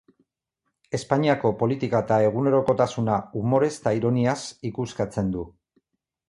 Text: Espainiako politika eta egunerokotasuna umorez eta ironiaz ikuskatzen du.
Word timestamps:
Espainiako 0.97 1.51
politika 1.59 2.01
eta 2.05 2.17
egunerokotasuna 2.29 3.19
umorez 3.43 3.71
eta 3.77 3.95
ironiaz 3.99 4.37
ikuskatzen 4.71 5.31
du. 5.37 5.47